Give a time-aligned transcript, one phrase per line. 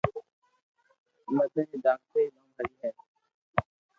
[1.35, 2.91] مدن ري دآڪرا نوم ھري ھي